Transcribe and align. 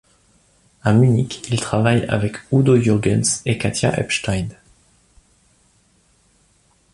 À 0.81 0.93
Munich, 0.93 1.47
il 1.51 1.59
travaille 1.61 2.05
avec 2.05 2.37
Udo 2.51 2.75
Jürgens 2.75 3.43
et 3.45 3.59
Katja 3.59 3.95
Ebstein. 3.95 4.47